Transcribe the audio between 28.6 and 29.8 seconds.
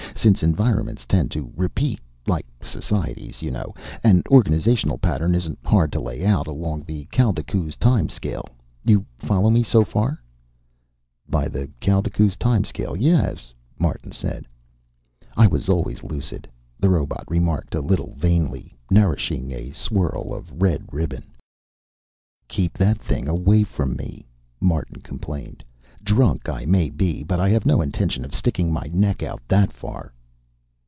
my neck out that